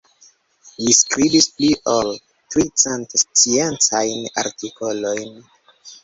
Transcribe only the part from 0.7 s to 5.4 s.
Li skribis pli ol tricent sciencajn artikolojn.